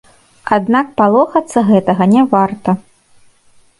Аднак 0.55 0.87
палохацца 1.01 1.63
гэтага 1.69 2.03
не 2.15 2.21
варта. 2.35 2.71